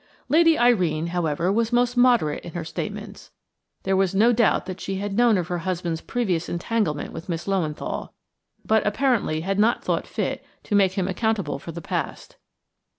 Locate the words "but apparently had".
8.65-9.59